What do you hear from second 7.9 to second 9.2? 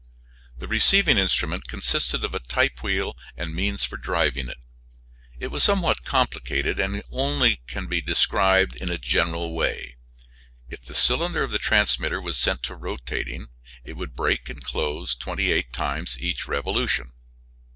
described in a